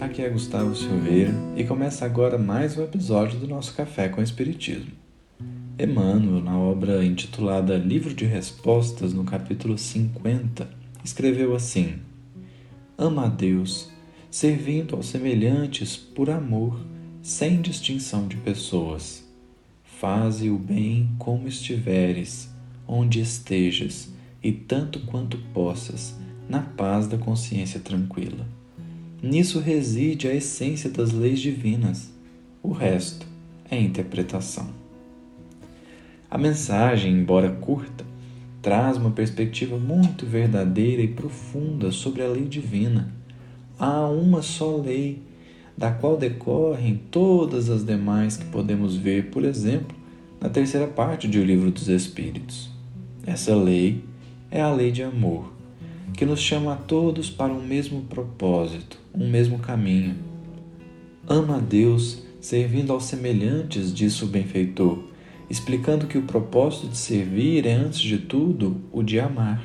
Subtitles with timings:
[0.00, 4.92] aqui é Gustavo Silveira e começa agora mais um episódio do nosso Café com Espiritismo.
[5.76, 10.70] Emmanuel, na obra intitulada Livro de Respostas, no capítulo 50,
[11.02, 11.94] escreveu assim:
[12.96, 13.90] Ama a Deus,
[14.30, 16.78] servindo aos semelhantes por amor,
[17.20, 19.28] sem distinção de pessoas.
[19.82, 22.48] Faze o bem como estiveres,
[22.86, 26.14] onde estejas, e tanto quanto possas,
[26.48, 28.59] na paz da consciência tranquila.
[29.22, 32.10] Nisso reside a essência das leis divinas.
[32.62, 33.26] O resto
[33.70, 34.70] é interpretação.
[36.30, 38.02] A mensagem, embora curta,
[38.62, 43.12] traz uma perspectiva muito verdadeira e profunda sobre a lei divina.
[43.78, 45.20] Há uma só lei,
[45.76, 49.94] da qual decorrem todas as demais que podemos ver, por exemplo,
[50.40, 52.70] na terceira parte do Livro dos Espíritos.
[53.26, 54.02] Essa lei
[54.50, 55.59] é a lei de amor
[56.14, 60.16] que nos chama a todos para um mesmo propósito, um mesmo caminho.
[61.26, 65.04] Ama a Deus servindo aos semelhantes, disse o benfeitor,
[65.48, 69.62] explicando que o propósito de servir é, antes de tudo, o de amar.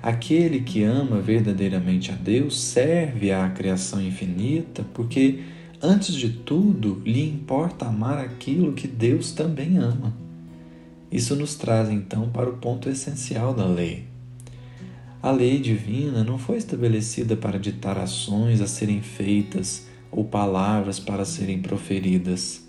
[0.00, 5.40] Aquele que ama verdadeiramente a Deus serve à criação infinita porque,
[5.82, 10.14] antes de tudo, lhe importa amar aquilo que Deus também ama.
[11.10, 14.04] Isso nos traz então para o ponto essencial da lei,
[15.20, 21.24] a lei divina não foi estabelecida para ditar ações a serem feitas ou palavras para
[21.24, 22.64] serem proferidas.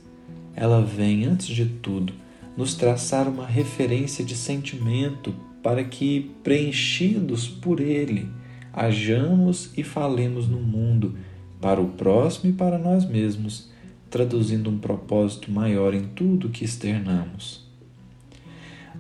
[0.55, 2.11] Ela vem, antes de tudo,
[2.57, 8.27] nos traçar uma referência de sentimento para que, preenchidos por ele,
[8.73, 11.15] hajamos e falemos no mundo,
[11.61, 13.69] para o próximo e para nós mesmos,
[14.09, 17.68] traduzindo um propósito maior em tudo que externamos.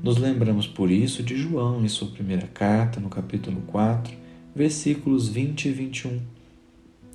[0.01, 4.13] Nos lembramos por isso de João em sua primeira carta, no capítulo 4,
[4.55, 6.19] versículos 20 e 21.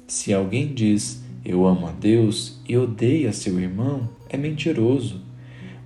[0.07, 5.21] Se alguém diz eu amo a Deus e odeia seu irmão, é mentiroso.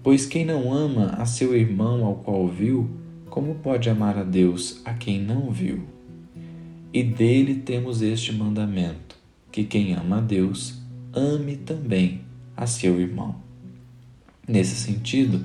[0.03, 2.89] Pois quem não ama a seu irmão ao qual viu,
[3.29, 5.83] como pode amar a Deus a quem não viu?
[6.93, 9.17] E dele temos este mandamento:
[9.53, 10.81] que quem ama a Deus,
[11.13, 12.23] ame também
[12.57, 13.37] a seu irmão.
[14.47, 15.45] Nesse sentido,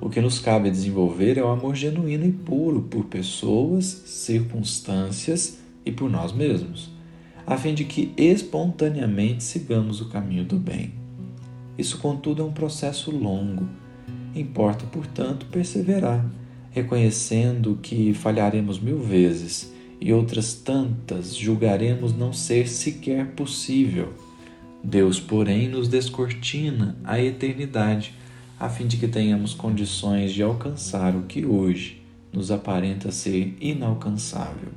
[0.00, 5.92] o que nos cabe desenvolver é o amor genuíno e puro por pessoas, circunstâncias e
[5.92, 6.90] por nós mesmos,
[7.46, 10.92] a fim de que espontaneamente sigamos o caminho do bem.
[11.76, 13.68] Isso, contudo, é um processo longo.
[14.34, 16.24] Importa, portanto, perseverar,
[16.70, 24.12] reconhecendo que falharemos mil vezes e outras tantas julgaremos não ser sequer possível.
[24.82, 28.14] Deus, porém, nos descortina a eternidade
[28.64, 32.00] a fim de que tenhamos condições de alcançar o que hoje
[32.32, 34.70] nos aparenta ser inalcançável.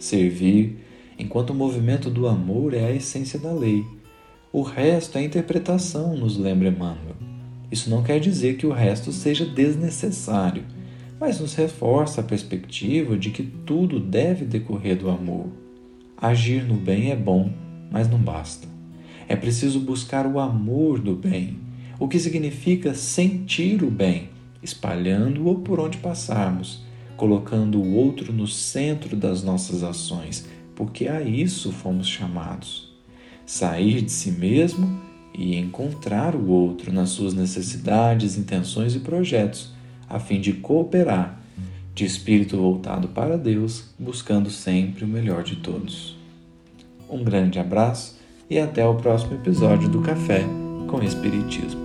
[0.00, 0.78] Servir,
[1.18, 3.84] enquanto o movimento do amor é a essência da lei.
[4.50, 7.14] O resto é interpretação, nos lembra Emmanuel.
[7.70, 10.64] Isso não quer dizer que o resto seja desnecessário,
[11.20, 15.48] mas nos reforça a perspectiva de que tudo deve decorrer do amor.
[16.16, 17.52] Agir no bem é bom,
[17.90, 18.66] mas não basta.
[19.28, 21.58] É preciso buscar o amor do bem,
[21.98, 24.30] o que significa sentir o bem,
[24.62, 26.82] espalhando-o por onde passarmos,
[27.16, 32.92] colocando o outro no centro das nossas ações, porque a isso fomos chamados.
[33.46, 35.00] Sair de si mesmo
[35.36, 39.72] e encontrar o outro nas suas necessidades, intenções e projetos,
[40.08, 41.40] a fim de cooperar,
[41.94, 46.16] de espírito voltado para Deus, buscando sempre o melhor de todos.
[47.08, 48.18] Um grande abraço
[48.50, 50.44] e até o próximo episódio do Café
[50.88, 51.83] com Espiritismo.